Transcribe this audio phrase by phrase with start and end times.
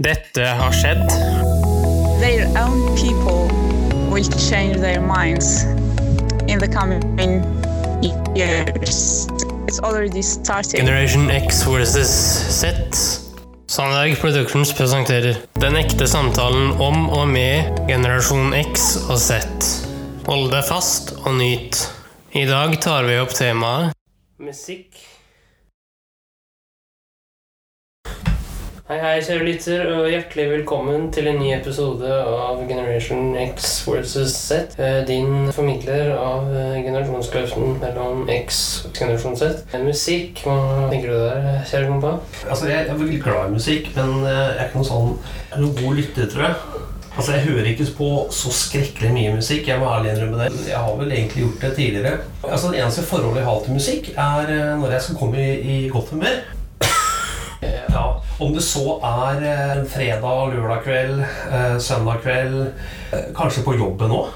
[0.00, 1.04] Dette har skjedd.
[2.20, 3.44] Their own people
[4.08, 5.64] will change their minds
[6.48, 7.02] in the coming
[8.34, 9.28] years.
[9.68, 10.80] It's already started.
[10.80, 12.72] Generation X versus Z.
[13.66, 19.44] Sandberg Productions presenterer Den ekte samtalen om og med generasjon X og Z.
[20.24, 21.76] Hold deg fast og nyt.
[22.32, 23.92] I dag tar vi opp temaet
[24.40, 25.11] Musikk.
[28.92, 34.34] Hei, hei, kjære lytter, og hjertelig velkommen til en ny episode av Generation X versus
[34.36, 34.74] Z.
[34.76, 39.62] Eh, Din formidler av eh, generasjonskløften mellom X og generasjon Z.
[39.72, 40.58] Eh, Musikk, hva
[40.92, 42.12] tenker du der, kjære kompa?
[42.44, 45.10] Altså, jeg er veldig glad i musikk, men jeg er ikke noen sånn
[45.56, 46.86] noen god lytter, tror jeg.
[47.16, 48.14] Altså, Jeg hører ikke på
[48.44, 49.72] så skrekkelig mye musikk.
[49.72, 50.66] Jeg må ærlig innrømme det.
[50.68, 52.18] Jeg har vel egentlig gjort det tidligere.
[52.44, 55.86] Altså, Det eneste forholdet jeg har til musikk, er når jeg skal komme i, i
[55.88, 56.42] godt humør.
[58.42, 62.72] Om det så er en fredag, lørdag kveld, eh, søndag kveld,
[63.12, 64.32] eh, kanskje på jobben òg.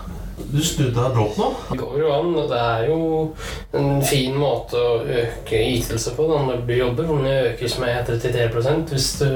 [0.52, 1.46] Du snudde deg brått nå.
[1.72, 2.98] Det går jo an, det er jo
[3.74, 7.08] en fin måte å øke ytelse på da, når du jobber.
[7.08, 9.26] Den økes med 33 hvis du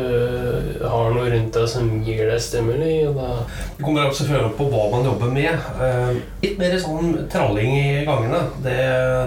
[0.85, 2.93] har noe rundt deg som gir deg stimuli.
[3.11, 5.59] Det kommer også selvfølgelig på hva man jobber med.
[5.81, 8.79] Eh, Litt mer sånn tralling i gangene, det,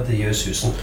[0.08, 0.78] det gjør susen.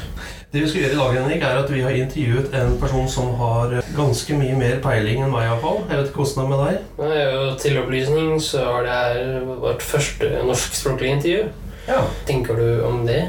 [0.53, 3.29] Det vi skal gjøre i dag, Henrik, er at vi har intervjuet en person som
[3.39, 5.45] har ganske mye mer peiling enn meg.
[5.47, 5.79] i hvert fall.
[5.87, 6.81] Jeg vet ikke hvordan det er med deg.
[6.99, 11.45] Nei, Til opplysning så har det her vårt første norskspråklige intervju.
[11.87, 12.01] Ja.
[12.27, 13.21] Tenker du om det?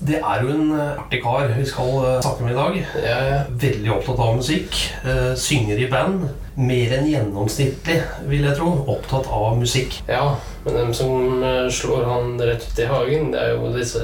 [0.00, 2.76] Det er jo en eh, artig kar vi skal eh, snakke med i dag.
[3.04, 4.76] Jeg er Veldig opptatt av musikk.
[5.04, 6.22] eh, Synger i band.
[6.60, 7.98] Mer enn gjennomsnittlig,
[8.30, 8.70] vil jeg tro.
[8.94, 9.98] Opptatt av musikk.
[10.08, 14.00] ja, men dem som slår han rett ut i hagen, det er jo disse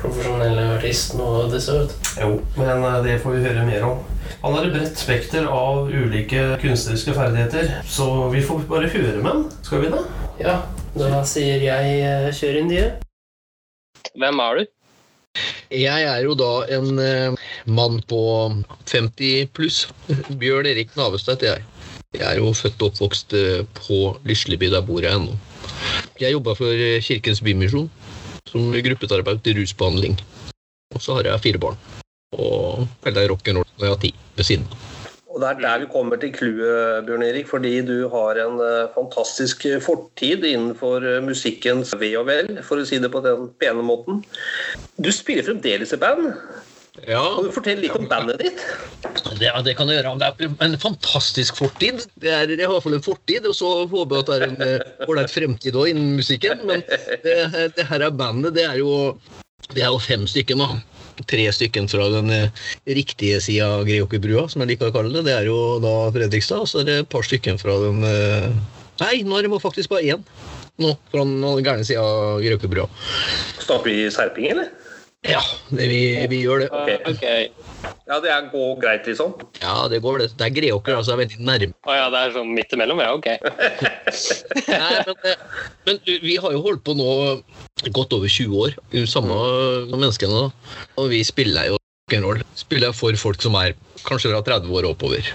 [0.00, 1.76] profesjonelle artistene og disse.
[2.20, 4.02] Jo, men det får vi høre mer om.
[4.42, 9.30] Han har et bredt spekter av ulike kunstneriske ferdigheter, så vi får bare høre med
[9.30, 9.44] han.
[9.62, 10.04] Skal vi det?
[10.42, 10.60] Ja,
[10.98, 12.86] da sier jeg kjør inn de.
[14.18, 14.81] Hvem er du?
[15.72, 18.20] Jeg er jo da en eh, mann på
[18.90, 19.86] 50 pluss.
[20.40, 21.64] Bjørn Erik Navestad heter jeg.
[22.18, 25.38] Jeg er jo født og oppvokst eh, på Lysleby, der bor jeg ennå.
[26.20, 27.88] Jeg jobba for eh, Kirkens Bymisjon
[28.52, 30.18] som gruppeterapeut i rusbehandling.
[30.92, 31.80] Og så har jeg fire barn.
[32.36, 34.91] Og veldig rock'n'roll når jeg har ti ved siden av.
[35.32, 38.90] Og Det er der vi kommer til clouet, Bjørn Erik, fordi du har en eh,
[38.92, 43.84] fantastisk fortid innenfor eh, musikkens ve og vel, for å si det på den pene
[43.86, 44.20] måten.
[45.00, 46.34] Du spiller fremdeles i band.
[47.08, 48.60] Ja, Kan du fortelle litt om bandet ditt?
[49.40, 50.12] det, ja, det kan jeg gjøre.
[50.20, 52.04] Det er en fantastisk fortid.
[52.20, 54.64] Det er, i hvert fall en fortid, og så håper jeg at det er en
[54.66, 56.66] eh, ålreit fremtid også innen musikken.
[56.68, 56.84] Men
[57.24, 57.38] det,
[57.78, 59.16] det her er bandet, det er jo,
[59.72, 60.68] det er jo fem stykker nå.
[61.28, 62.62] Tre stykker fra den eh,
[62.98, 65.26] riktige sida av Greåkerbrua, som jeg liker å kalle det.
[65.28, 68.48] Det er jo da Fredrikstad, og så er det et par stykker fra den eh,
[69.02, 70.26] Nei, nå er det faktisk bare én.
[70.80, 72.86] Nå, fra den gærne sida av Greåkerbrua.
[73.64, 74.70] Snakker vi serping, eller?
[75.22, 75.40] Ja,
[75.70, 76.96] det, vi, vi gjør det.
[77.06, 77.22] Ok.
[78.10, 79.36] Ja, det er går greit, liksom.
[79.62, 80.32] Ja, det går, det.
[80.38, 81.14] Det er Greåker, altså.
[81.14, 81.76] er veldig nærme.
[81.86, 83.02] Å ja, det er sånn midt imellom?
[83.04, 83.28] Ja, ok.
[84.82, 85.44] Nei, men, eh,
[85.86, 87.06] men vi har jo holdt på nå
[87.94, 88.74] godt over 20 år,
[89.10, 89.38] samme
[89.94, 90.42] menneskene.
[90.42, 90.82] da.
[90.98, 92.42] Og vi spiller jo rock'n'roll.
[92.58, 95.32] Spiller for folk som er kanskje fra 30 år og oppover.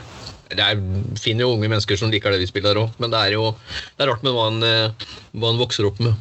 [0.48, 0.80] Det er,
[1.20, 3.50] finner jo unge mennesker som liker det vi spiller òg, men det er jo
[3.98, 6.16] det er rart med hva en, eh, hva en vokser opp med.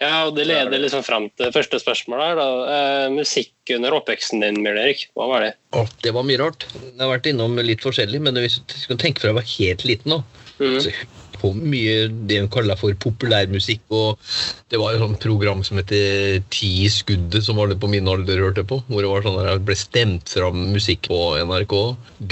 [0.00, 2.38] Ja, og Det leder liksom fram til første spørsmål her.
[2.40, 2.46] da.
[2.74, 5.06] Eh, musikk under oppveksten din, Bjørn Erik.
[5.14, 5.52] Hva var det?
[5.76, 6.66] Å, det var mye rart.
[6.74, 9.86] Jeg har vært innom litt forskjellig, men hvis du skal tenke fra jeg var helt
[9.86, 10.22] liten nå,
[10.58, 10.80] mm.
[10.82, 10.94] så
[11.44, 13.84] på mye det hun kaller for populærmusikk.
[13.92, 14.18] og
[14.72, 18.40] Det var et sånt program som heter Ti i skuddet, som alle på min alder
[18.40, 18.80] hørte på.
[18.88, 21.76] Hvor det var sånn der, ble stemt fram musikk på NRK.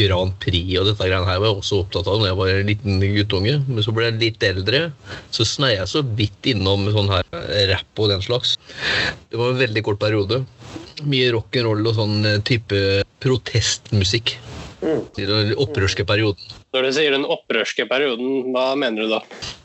[0.00, 2.72] Grand Prix og dette greiene her var jeg også opptatt av da jeg var en
[2.72, 3.58] liten guttunge.
[3.68, 4.84] Men så ble jeg litt eldre,
[5.34, 7.28] så snei jeg så vidt innom sånn her
[7.72, 8.56] rapp og den slags.
[9.28, 10.42] Det var en veldig kort periode.
[11.02, 14.36] Mye rock'n'roll og sånn type protestmusikk.
[14.82, 16.61] I den opprørske perioden.
[16.72, 19.18] Når du sier den opprørske perioden, hva mener du da?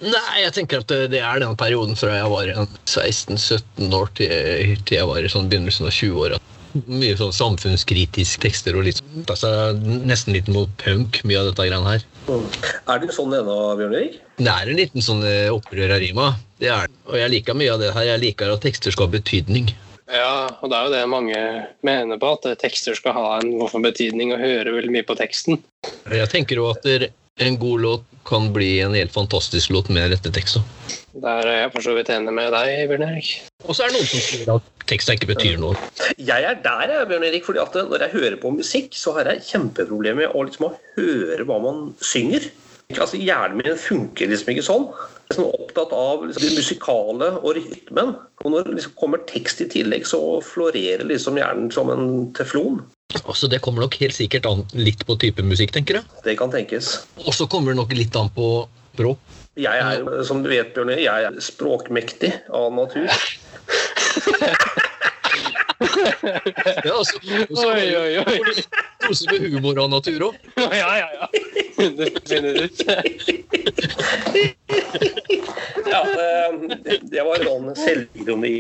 [0.04, 2.51] Nei, jeg tenker at det er den perioden fra jeg var
[2.83, 6.42] 16-17 år til, til jeg var i sånn begynnelsen av 20-åra.
[6.92, 9.24] Mye sånn samfunnskritisk tekster og litt sånn.
[9.24, 12.04] Altså, nesten litt mot punk, mye av dette greiene her.
[12.27, 14.19] Er du sånn ennå, Bjørn Erik?
[14.36, 16.33] Det er en liten sånn eh, opprør av rima.
[16.60, 16.92] Det er.
[17.07, 18.12] Og jeg liker mye av det her.
[18.12, 19.71] Jeg liker at tekster skal ha betydning.
[20.12, 21.39] Ja, og det er jo det mange
[21.83, 25.60] mener på, at tekster skal ha en hvorfor betydning, og høre veldig mye på teksten.
[26.13, 26.86] Jeg tenker jo at
[27.38, 30.63] en god låt kan bli en helt fantastisk låt med rette tekster.
[31.18, 33.30] Der er jeg for så vidt enig med deg, Bjørn Erik.
[33.65, 35.77] Og så er det noen som sier at teksta ikke betyr noe.
[36.19, 37.45] Jeg er der, jeg, Bjørn Erik.
[37.48, 40.74] fordi at når jeg hører på musikk, så har jeg kjempeproblemer med å liksom å
[40.98, 42.50] høre hva man synger.
[42.95, 44.86] Altså, Hjernen min funker liksom ikke sånn.
[45.27, 48.13] Jeg er sånn opptatt av liksom, det musikale og rytmen.
[48.45, 52.07] Og når det liksom kommer tekst i tillegg, så florerer liksom hjernen som en
[52.38, 52.80] teflon.
[53.15, 56.04] Altså, Det kommer nok helt sikkert an litt på type musikk, tenker jeg.
[56.25, 57.06] Det kan tenkes.
[57.24, 58.68] Og så kommer det nok litt an på
[58.98, 59.21] språk.
[59.57, 63.07] Jeg er, som du vet, Bjørn, jeg er språkmektig av natur.
[65.77, 68.63] Ja, altså, Oi, oi, oi.
[69.04, 70.38] dose med humor av natur òg.
[70.57, 70.68] Ja,
[70.98, 71.27] ja, ja.
[75.88, 76.01] Ja,
[76.83, 78.53] det, det var sånn selvironi,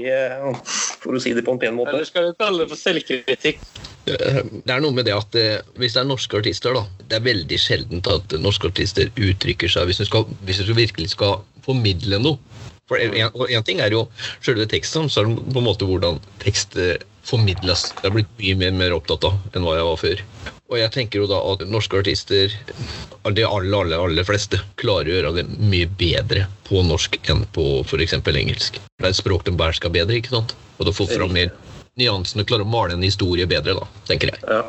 [1.01, 1.95] for å si det på en pen måte.
[1.95, 3.61] Eller skal du kalle det for selvkritikk?
[4.07, 7.25] Det er noe med det at eh, hvis det er norske artister, da Det er
[7.25, 12.21] veldig sjeldent at norske artister uttrykker seg hvis du, skal, hvis du virkelig skal formidle
[12.23, 12.39] noe.
[12.87, 14.05] For en, ting er jo
[14.39, 16.95] selve teksten, så er det på en måte hvordan tekst eh,
[17.27, 17.89] formidles.
[17.97, 20.23] Jeg har blitt mye mer, mer opptatt av enn hva jeg var før.
[20.67, 25.15] Og jeg tenker jo da at norske artister, de aller, aller, aller fleste, klarer å
[25.15, 28.17] gjøre det mye bedre på norsk enn på f.eks.
[28.19, 28.79] engelsk.
[28.79, 30.55] Det er et språk de behersker bedre, ikke sant?
[30.77, 31.53] Og da får fram mer
[31.97, 34.43] nyansene, klarer å male en historie bedre, da, tenker jeg.
[34.47, 34.63] Ja.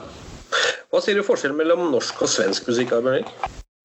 [0.89, 2.95] Hva sier du forskjellen mellom norsk og svensk musikk?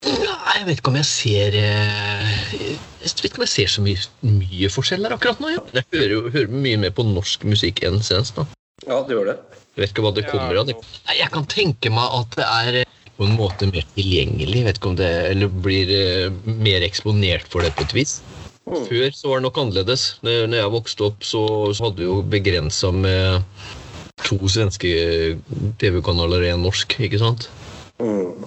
[0.04, 3.84] Nei, jeg vet ikke om jeg ser eh, Jeg vet ikke om jeg ser så
[3.84, 5.52] mye, mye forskjell der akkurat nå.
[5.54, 5.64] Ja.
[5.80, 8.40] Jeg hører jo hører mye mer på norsk musikk enn svensk.
[8.40, 8.63] da.
[8.88, 9.38] Ja, det gjør det.
[9.74, 10.70] Jeg vet ikke hva det kommer av.
[10.70, 14.64] Nei, Jeg kan tenke meg at det er eh, på en måte mer tilgjengelig.
[14.68, 18.18] Vet ikke om det Eller blir eh, mer eksponert for det på et vis.
[18.64, 20.04] Før så var det nok annerledes.
[20.24, 21.44] Når jeg vokste opp, så
[21.76, 23.44] så hadde vi jo begrensa med
[24.24, 24.92] to svenske
[25.82, 27.50] TV-kanaler og én norsk, ikke sant?
[28.00, 28.46] Mm.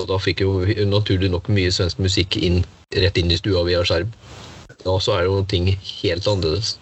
[0.00, 2.62] Og da fikk jo naturlig nok mye svensk musikk inn,
[2.96, 4.10] rett inn i stua via skjerm.
[4.82, 6.76] Da så er jo ting helt annerledes.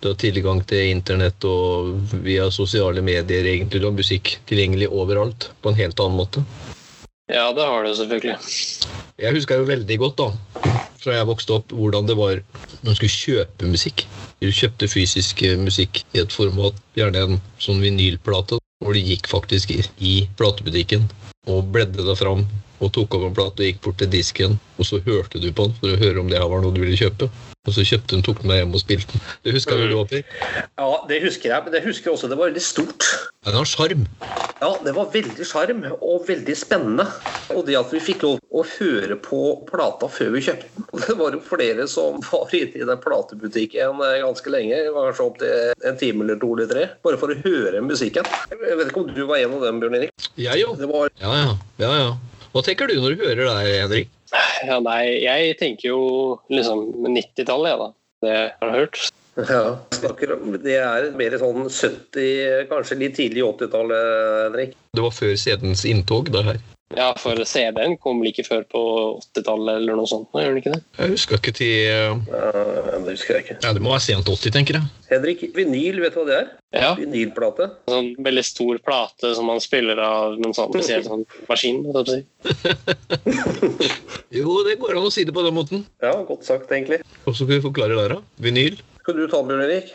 [0.00, 3.80] Du har tilgang til internett og via sosiale medier egentlig.
[3.80, 6.44] Du har musikk tilgjengelig overalt på en helt annen måte.
[7.30, 8.38] Ja, det har du selvfølgelig.
[9.20, 10.30] Jeg husker jo veldig godt da,
[10.98, 12.40] fra jeg vokste opp, hvordan det var
[12.80, 14.06] når man skulle kjøpe musikk.
[14.40, 19.72] Du kjøpte fysisk musikk i et format, gjerne en sånn vinylplate, hvor du gikk faktisk
[19.76, 21.04] i, platebutikken
[21.50, 22.46] og bledde deg fram
[22.80, 25.68] og tok opp en plate og gikk bort til disken, og så hørte du på
[25.68, 27.28] den for å høre om det var noe du ville kjøpe.
[27.68, 29.24] Og så kjøpte den, tok den med hjem og spilte den.
[29.44, 29.90] Det husker mm.
[29.90, 30.22] du òg, Per?
[30.80, 33.08] Ja, det husker jeg, men det husker jeg også det var veldig stort.
[33.44, 34.06] Ja, var sjarm.
[34.62, 37.04] Ja, det var veldig sjarm og veldig spennende.
[37.52, 40.86] Og det at vi fikk lov å høre på plata før vi kjøpte den.
[41.04, 45.36] Det var jo flere som var inne i den platebutikken eh, ganske lenge, kanskje opp
[45.42, 48.28] til en time eller to eller tre, bare for å høre musikken.
[48.54, 50.30] Jeg vet ikke om du var en av dem, Bjørn Erik?
[50.40, 50.72] Jeg jo.
[50.80, 51.52] Var Ja, ja.
[51.84, 52.40] ja, ja.
[52.54, 54.16] Hva tenker du når du hører det Henrik?
[54.66, 56.02] Ja, nei, jeg tenker jo
[56.52, 57.88] liksom 90-tallet, jeg, da.
[58.20, 58.98] Det har jeg hørt.
[59.48, 59.62] ja,
[59.96, 64.10] snakker om, Det er mer sånn 70, kanskje litt tidlig 80-tallet,
[64.48, 64.76] Henrik.
[64.96, 66.60] Det var før CD-ens inntog, det her.
[66.96, 68.80] Ja, for CD-en kom like før på
[69.20, 70.26] 80-tallet eller noe sånt.
[70.34, 70.80] Gjør den ikke det?
[70.98, 73.56] Jeg husker ikke til eh, Ja, det husker jeg ikke.
[73.62, 74.88] Ja, det må være sent 80, tenker jeg.
[75.10, 76.50] Henrik, vinyl, vet du hva det er?
[76.74, 76.90] Ja.
[76.98, 77.70] Vinylplate.
[77.86, 81.82] En sånn veldig stor plate som man spiller av med en sånn spesiell sånn maskin.
[82.10, 82.20] si.
[84.40, 85.86] Jo, det går an å si det på den måten.
[86.02, 87.00] Ja, godt sagt, egentlig.
[87.24, 88.22] Og så skal vi forklare der, da.
[88.42, 88.78] Vinyl.
[89.00, 89.92] Skal du ta den, Bjørn Erik?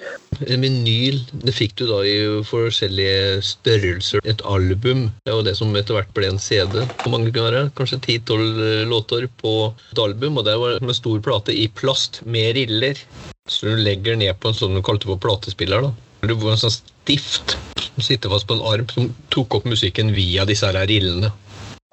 [0.50, 2.16] En vinyl det fikk du da i
[2.48, 4.24] forskjellige størrelser.
[4.26, 6.80] Et album det var det som etter hvert ble en CD.
[7.04, 7.70] Hvor mange kunne være?
[7.78, 9.54] Kanskje 10-12 låter på
[9.94, 10.40] et album.
[10.42, 13.00] Og det var en stor plate i plast med riller.
[13.46, 15.86] Så du legger ned på en sånn du kalte for platespiller.
[15.86, 15.94] da.
[16.26, 20.10] Det var en sånn stift som sitter fast på en arm, som tok opp musikken
[20.18, 21.30] via disse her rillene.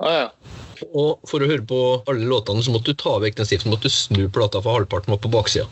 [0.00, 0.30] Ah, ja.
[0.96, 3.70] Og for å høre på alle låtene så måtte du ta vekk den stiften.
[3.70, 5.68] måtte du snu plata for halvparten opp på baksida.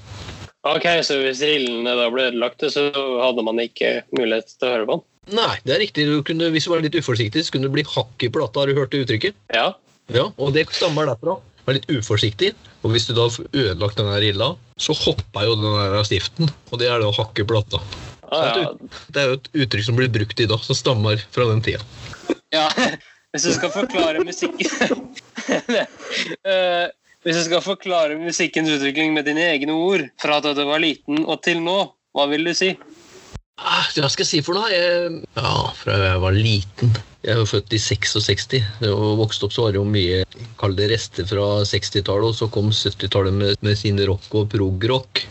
[0.68, 4.88] Ok, så hvis rillene da ble ødelagte, så hadde man ikke mulighet til å høre
[4.88, 5.06] på den?
[5.38, 6.04] Nei, det er riktig.
[6.10, 8.60] Du kunne, hvis du var litt uforsiktig, så kunne det bli hakk i plata.
[8.60, 9.38] Har du hørt det uttrykket?
[9.54, 9.70] Ja.
[10.12, 11.38] Ja, og det stammer derfra.
[11.68, 12.52] Vær litt uforsiktig.
[12.82, 14.50] Og hvis du da får ødelagt den rilla,
[14.80, 16.50] så hopper jo den der stiften.
[16.72, 17.80] Og det er da hakk i plata.
[18.30, 18.74] Ah, ja.
[19.10, 21.84] Det er jo et uttrykk som blir brukt i dag, som stammer fra den tida.
[22.56, 22.68] ja.
[23.30, 24.66] Hvis du skal forklare musikken
[26.50, 26.86] Eh,
[27.20, 31.26] Hvis du skal forklare musikkens utvikling med dine egne ord, fra da du var liten
[31.26, 31.76] og til nå,
[32.16, 32.70] hva vil du si?
[33.60, 34.70] Ah, Hva skal jeg si for noe?
[34.72, 36.94] Jeg, ja, fra jeg var liten.
[37.20, 38.46] Jeg er født i 66.
[38.88, 40.22] Og vokste opp så var det jo mye
[40.60, 45.26] kall det rester fra 60-tallet, og så kom 70-tallet med, med sin rock og prog-rock.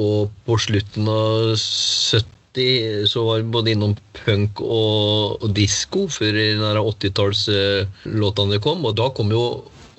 [0.00, 6.40] Og på slutten av 70 så var vi både innom punk og, og disko før
[6.40, 6.48] de
[6.80, 8.88] 80-tallslåtene kom.
[8.88, 9.44] Og da kom jo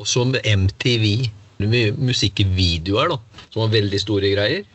[0.02, 1.30] også med MTV.
[1.56, 4.66] Mye musikkvideoer da, som var veldig store greier.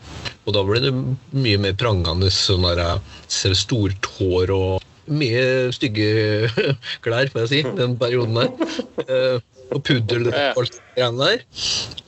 [0.48, 0.92] Og da ble det
[1.36, 6.48] mye mer prangende sånn der eh, stort hår og mye stygge
[7.04, 8.76] klær, får jeg si, den perioden der.
[9.06, 9.38] Eh,
[9.70, 11.44] og puddel og alt det greiene der.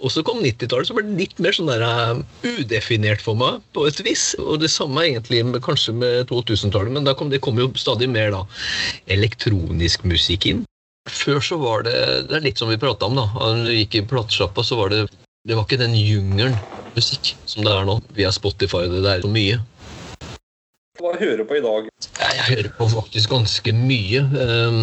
[0.02, 2.22] Og så kom 90-tallet, så ble det litt mer sånn der eh,
[2.56, 4.32] udefinert for meg, på et vis.
[4.42, 8.34] Og det samme egentlig kanskje med 2000-tallet, men da kom, det kom jo stadig mer
[8.34, 8.42] da
[9.14, 10.66] elektronisk musikk inn.
[11.10, 11.94] Før så var det
[12.28, 13.26] Det er litt som vi prata om, da.
[13.34, 15.02] Når vi gikk i platesjappa, så var det
[15.48, 16.54] Det var ikke den jungelen
[16.94, 18.84] musikk som det er nå, via Spotify.
[18.92, 19.58] Det er så mye.
[21.00, 21.88] Hva hører du på i dag?
[21.88, 24.22] Jeg, jeg hører på faktisk ganske mye.
[24.44, 24.82] Ehm,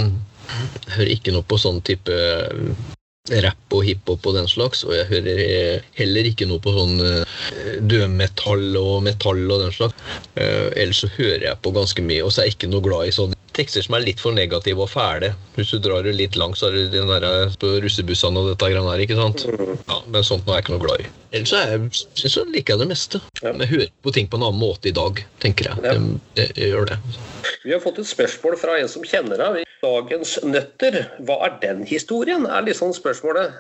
[0.49, 4.95] Jeg hører ikke noe på sånn type eh, rapp og hiphop og den slags, og
[4.97, 10.09] jeg hører eh, heller ikke noe på sånn eh, dødmetall og metall og den slags.
[10.35, 13.13] Ellers så hører jeg på ganske mye, og så er jeg ikke noe glad i
[13.15, 15.33] sånne tekster som er litt for negative og fæle.
[15.57, 18.53] Hvis du drar det litt langt, så er det den der eh, på russebussene og
[18.53, 19.45] dette greiene her, ikke sant?
[19.89, 21.09] Ja, men sånt nå er jeg ikke noe glad i.
[21.35, 23.21] Ellers så, er jeg, så liker jeg det meste.
[23.43, 23.51] Ja.
[23.51, 25.83] Men jeg hører på ting på en annen måte i dag, tenker jeg.
[25.85, 25.97] Ja.
[26.39, 26.99] Jeg, jeg gjør det.
[27.65, 29.65] Vi har fått et spørsmål fra en som kjenner deg.
[29.79, 30.97] Dagens nøtter,
[31.27, 32.47] hva er den historien?
[32.49, 33.53] er liksom spørsmålet.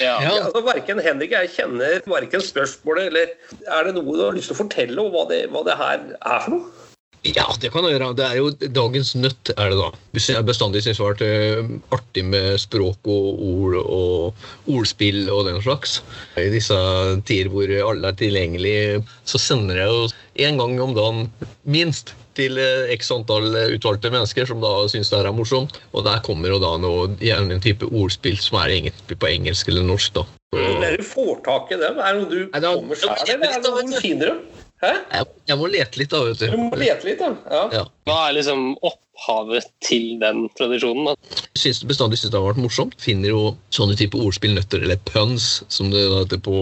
[0.00, 0.14] Ja.
[0.22, 0.30] Ja.
[0.38, 3.34] Altså, Verken Henrik jeg kjenner verken spørsmålet eller
[3.68, 6.00] Er det noe du har lyst til å fortelle om hva det, hva det her
[6.16, 6.84] er for noe?
[7.24, 8.10] Ja, det kan jeg gjøre.
[8.18, 9.86] Det er jo dagens nøtt, er det da.
[10.12, 15.30] Hvis jeg bestandig syns det har vært eh, artig med språk og ord og ordspill
[15.32, 16.02] og den slags.
[16.36, 16.76] I disse
[17.24, 20.04] tider hvor alle er tilgjengelige, så sender jeg jo
[20.48, 21.24] en gang om dagen
[21.64, 25.80] minst til eh, x antall utvalgte mennesker som da syns det her er morsomt.
[25.96, 29.86] Og der kommer jo da noe, gjerne en type ordspill som er på engelsk eller
[29.88, 30.26] norsk, da.
[30.54, 31.96] Så, Hvor er du får tak i dem?
[31.98, 34.44] Er det noe du kommer sjøl, eller er det noe du finner dem?
[34.84, 34.92] Hæ?
[35.18, 36.58] jeg, jeg må lete litt, da, vet Du du.
[36.68, 37.24] må lete litt.
[37.24, 37.64] Ja.
[37.72, 37.84] Ja.
[38.08, 41.10] Hva er liksom opphavet til den tradisjonen?
[41.12, 41.40] da?
[41.58, 42.96] Syns det bestandig synes det har vært morsomt.
[43.02, 43.42] Finner jo
[43.74, 46.58] sånne type ordspill, nøtter, eller puns, som det heter på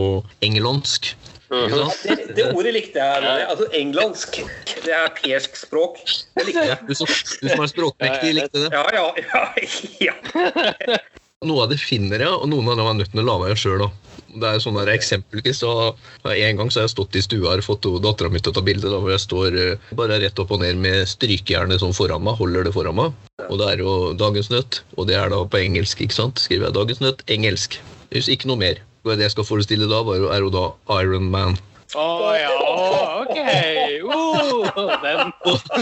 [0.47, 1.13] engelsk.
[1.53, 2.05] Ikke sant?
[2.09, 3.25] Det, det ordet likte jeg.
[3.27, 4.39] Det, altså Englandsk.
[4.87, 5.99] Det er persk språk.
[6.39, 6.79] Det likte jeg.
[6.89, 7.11] Du som,
[7.43, 8.71] du som er språkmektig, likte det.
[8.73, 9.43] Ja, ja, ja.
[10.09, 10.97] ja.
[11.45, 13.61] Noe av det finner jeg, og noen av dem er nødt til å lage jeg
[13.67, 13.85] sjøl.
[14.33, 15.73] Det er sånn eksempelvis så
[16.25, 18.65] En gang så har jeg stått i stua og fått dattera mi til å ta
[18.65, 22.25] bilde da, hvor jeg står eh, bare rett opp og ned med strykejernet sånn foran
[22.25, 22.39] meg.
[22.41, 23.19] Holder det foran meg.
[23.49, 26.01] Og det er jo dagens nøtt, og det er da på engelsk.
[26.01, 26.41] ikke sant?
[26.41, 27.77] Skriver jeg dagens nøtt, engelsk.
[28.13, 28.81] Er ikke noe mer.
[29.03, 30.69] Det jeg skal forestille da, var er jo da
[31.03, 31.59] Iron Man.
[31.93, 32.05] Å
[32.39, 32.53] ja,
[33.21, 33.39] ok!
[34.09, 35.33] Uh, den,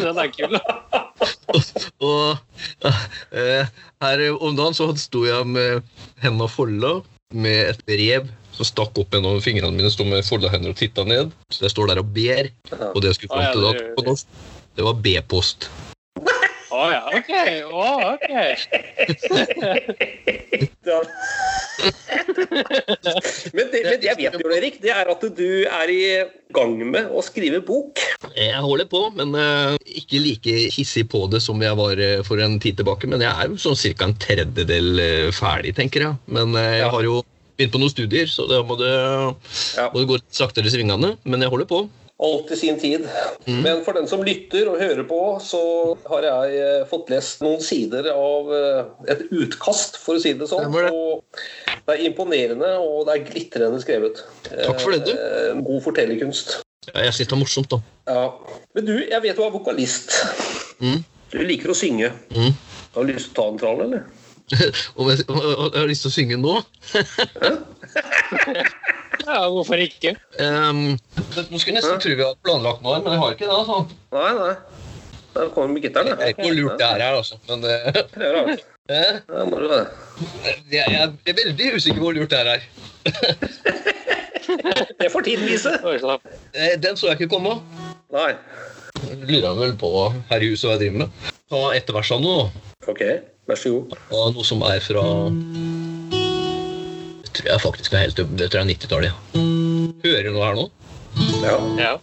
[0.03, 0.57] den er kul.
[2.11, 2.89] Og
[3.37, 3.69] eh,
[4.01, 5.85] her om dagen så sto jeg med
[6.23, 6.97] hendene folda
[7.31, 8.31] med et brev
[8.61, 9.91] som stakk opp gjennom fingrene mine.
[9.93, 11.27] Sto med folda hender og titta ned.
[11.53, 12.45] Så jeg står der og ber.
[12.93, 14.27] Og det jeg skulle fram til da det- på norsk,
[14.77, 15.61] det var B-post.
[16.71, 17.33] Å ja, ok.
[17.67, 18.29] Å, ok.
[23.57, 26.25] Men det, men det jeg vet, jo, Erik, det er at du er i
[26.55, 27.99] gang med å skrive bok.
[28.37, 32.41] Jeg holder på, men uh, ikke like hissig på det som jeg var uh, for
[32.43, 33.09] en tid tilbake.
[33.11, 34.11] Men jeg er jo sånn ca.
[34.11, 36.15] en tredjedel uh, ferdig, tenker jeg.
[36.31, 37.23] Men jeg har jo
[37.61, 38.91] begynt på noen studier, så da må det,
[39.77, 39.89] Ja.
[39.93, 41.17] må det gå litt saktere i svingene.
[41.25, 41.85] Men jeg holder på.
[42.21, 43.07] Alt i sin tid.
[43.47, 43.63] Mm.
[43.65, 45.61] Men for den som lytter og hører på, så
[46.11, 50.49] har jeg eh, fått lest noen sider av eh, et utkast, for å si det
[50.51, 50.69] sånn.
[50.75, 50.91] Det.
[50.93, 51.23] Og
[51.87, 54.21] det er imponerende, og det er glitrende skrevet.
[54.51, 55.15] Takk for det, du.
[55.17, 56.59] Eh, God fortellerkunst.
[56.91, 57.81] Ja, jeg synes det er morsomt, da.
[58.11, 58.27] Ja.
[58.77, 60.13] Men du, jeg vet du er vokalist.
[60.81, 61.01] Mm.
[61.33, 62.13] Du liker å synge.
[62.37, 62.53] Mm.
[62.99, 64.05] Har du lyst til å ta en trall, eller?
[64.99, 66.55] Om jeg, om jeg har lyst til å synge nå
[69.27, 70.15] Ja, hvorfor ikke?
[70.41, 73.47] Um, Nå skulle jeg nesten tro vi hadde planlagt noe, her, men jeg har ikke
[73.47, 73.57] det.
[73.61, 73.77] altså.
[74.17, 74.55] Nei, nei.
[75.35, 77.37] Det kommer med gitaren, Jeg vet ikke hvor lurt det her er, altså.
[77.47, 77.75] Men det
[78.17, 79.81] Prøver, da.
[80.51, 82.61] eh, jeg, jeg er veldig usikker på hvor lurt det her er.
[84.99, 85.77] Det får tiden vise.
[86.57, 87.53] Eh, Den så jeg ikke komme.
[88.11, 88.33] Nei.
[89.21, 89.91] Lurer jeg vel på
[90.33, 91.31] her i huset hva jeg driver med.
[91.51, 92.49] Ta ett vers av noe.
[92.91, 93.03] Ok,
[93.51, 93.97] vær så god.
[94.15, 95.05] Og noe som er fra
[97.25, 99.13] Det tror jeg faktisk er helt Det tror jeg er 90-tallet.
[100.05, 100.71] Hører du noe her nå?
[101.43, 101.57] Ja.
[101.81, 101.95] Ja.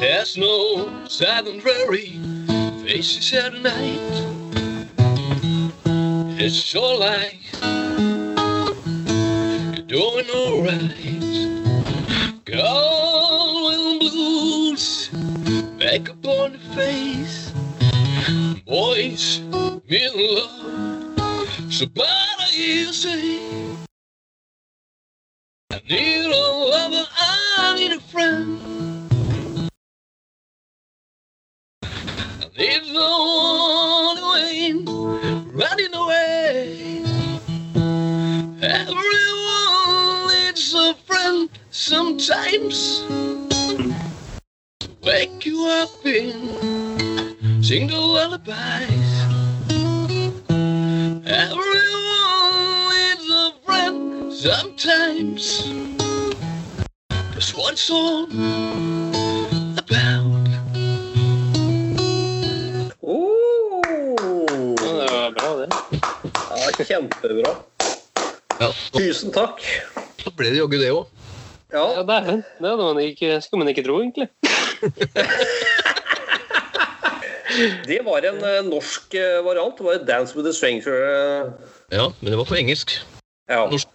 [0.00, 0.88] There's no
[1.46, 2.21] and prairie
[3.02, 4.14] faces at night.
[6.38, 7.60] It's your life.
[9.74, 10.94] You're doing alright.
[12.44, 15.08] Girl with blues
[15.80, 17.52] back upon the face.
[18.64, 19.38] Boys
[19.88, 21.72] in love.
[21.72, 23.40] So bad you say.
[25.72, 28.71] I need a lover, I need a friend.
[41.82, 43.02] Sometimes.
[45.02, 49.10] Wake you up in single lullabies.
[51.26, 55.42] Everyone needs a friend sometimes.
[57.34, 58.30] Just one song
[59.76, 60.46] about.
[63.02, 63.82] Oh,
[64.78, 65.68] Ja, det var bra, det.
[66.78, 67.52] ja, kjempebra.
[68.60, 69.58] Ja, Tusen takk.
[70.22, 71.06] så ble det jaggu det òg.
[71.72, 72.44] Ja, Ja, dæven.
[72.60, 74.28] Det hadde man ikke, skulle man ikke tro, egentlig.
[77.88, 79.78] det var en eh, norsk eh, variant.
[79.78, 81.52] Det var 'Dance with a Stranger'.
[81.92, 82.90] Ja, men det var på engelsk.
[83.48, 83.70] Ja.
[83.70, 83.88] Norsk.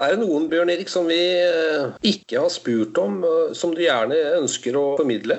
[0.00, 3.24] Er det noen Bjørn Erik, som vi eh, ikke har spurt om,
[3.54, 5.38] som du gjerne ønsker å formidle?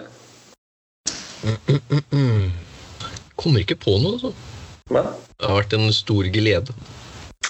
[3.35, 4.31] Kommer ikke på noe, altså.
[4.91, 5.03] Nei?
[5.39, 6.73] Det har vært en stor glede.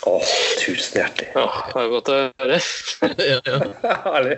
[0.05, 0.25] Åh,
[0.61, 1.31] tusen hjertelig.
[1.33, 2.59] Ja, det er godt å høre.
[3.31, 3.95] ja, ja.
[4.05, 4.37] Herlig.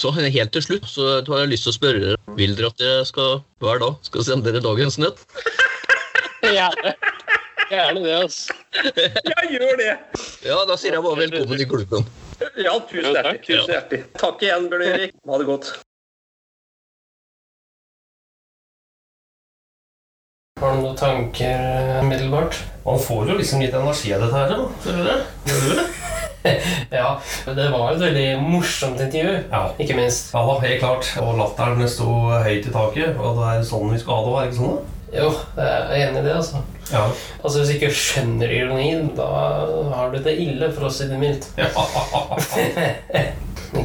[0.00, 2.80] Så helt til slutt så har jeg lyst til å spørre dere Vil dere at
[2.80, 5.20] jeg skal hver dag skal sende dere dagens nøtt?
[6.56, 6.94] Gjerne.
[7.72, 8.56] Gjerne det, altså.
[9.28, 9.92] Ja, gjør det!
[10.44, 12.08] Ja, da sier jeg bare velkommen i klubben.
[12.58, 13.40] Ja, tusen hjertelig.
[13.46, 14.04] Tusen hjertelig.
[14.20, 15.16] Takk igjen, Bjørn Erik.
[15.28, 15.72] Ha det godt.
[20.62, 22.54] Har du noen tanker eh, umiddelbart?
[22.84, 24.60] Man får jo liksom litt energi av dette her, da.
[24.86, 25.88] Gjør du det?
[26.90, 29.34] Ja, det var et veldig morsomt intervju.
[29.50, 29.60] Ja.
[29.78, 30.32] Ikke minst.
[30.34, 31.10] Ja da, helt klart.
[31.22, 32.08] Og latteren sto
[32.42, 33.14] høyt i taket.
[33.18, 34.74] Og det er sånn vi skal ha det, var ikke sånn?
[34.80, 34.98] da?
[35.12, 35.28] Jo,
[35.58, 36.62] jeg er enig i det, altså.
[36.92, 37.02] Ja.
[37.42, 39.28] Altså, Hvis du ikke skjønner ironien, da
[39.92, 41.50] har du det ille, for å si det mildt.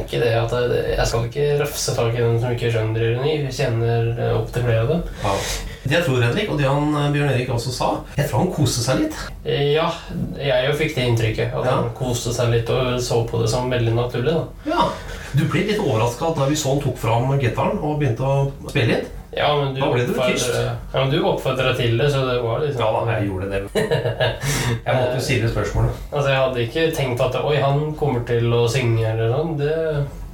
[0.08, 3.32] Ikke det at jeg, jeg skal ikke rafse tak i den som ikke skjønner ironi.
[3.44, 5.02] Vi kjenner eh, opp til flere av dem.
[5.24, 5.34] ja.
[5.88, 7.86] Det jeg tror, Henrik, og det han eh, Bjørn Erik også sa
[8.18, 9.18] Jeg tror han koste seg litt.
[9.44, 9.86] Eh, Ja,
[10.40, 11.52] jeg jo fikk det inntrykket.
[11.54, 11.76] At Ja.
[11.78, 14.32] han koste seg litt og så på det som veldig naturlig.
[14.34, 14.72] da.
[14.72, 14.88] Ja.
[15.36, 18.98] Du ble litt overraska da vi så han tok fram gitaren og begynte å spille
[18.98, 19.06] inn.
[19.36, 19.80] Ja, men du.
[20.92, 23.60] Ja, men du oppfordra til det, så det var liksom Ja da, jeg gjorde det.
[24.86, 25.98] Jeg måtte jo stille spørsmålet.
[26.12, 29.52] Altså, Jeg hadde ikke tenkt at Oi, han kommer til å synge eller sånn.
[29.60, 29.74] Det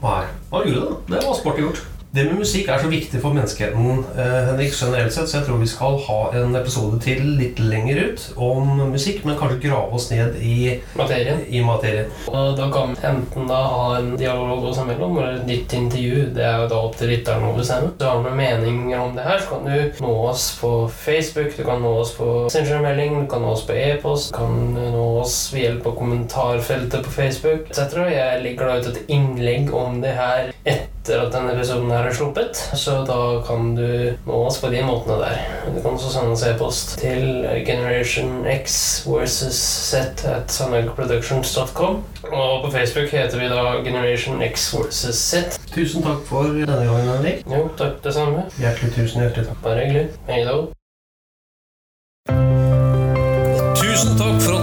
[0.04, 1.16] Nei, han gjorde det.
[1.16, 1.82] Det var sporty gjort.
[2.14, 5.56] Det med musikk er så viktig for menneskeheten eh, Henrik, generelt sett, så jeg tror
[5.58, 10.06] vi skal ha en episode til litt lenger ut om musikk, men kanskje grave oss
[10.12, 11.42] ned i, materien.
[11.50, 12.12] i materien.
[12.30, 16.28] Og da kan vi enten da ha en dialog oss imellom, eller et nytt intervju.
[16.38, 17.90] Det er jo da opp til lytteren å bestemme.
[17.98, 21.66] Så har du meninger om det her, så kan du nå oss på Facebook, du
[21.66, 25.40] kan nå oss på Messenger-melding, du kan nå oss på e-post, du kan nå oss
[25.50, 28.04] ved hjelp av kommentarfeltet på Facebook etc.
[28.14, 32.14] Jeg legger da ut et innlegg om det her etter at denne episoden her er
[32.16, 33.88] sluppet, så da kan du
[34.26, 35.42] nå oss på de måtene der.
[35.66, 39.58] Du kan også sende oss e-post til Generation X versus
[39.90, 42.04] Z at sandvegproductions.com.
[42.32, 45.60] Og på Facebook heter vi da Generation X versus Z.
[45.74, 47.44] Tusen takk for denne gangen, Henrik.
[47.52, 48.46] Jo, takk det samme.
[48.58, 49.62] Hjertelig tusen hjertelig takk.
[49.62, 50.08] Bare hyggelig.
[50.28, 50.56] Hei da.
[53.76, 54.53] Tusen takk for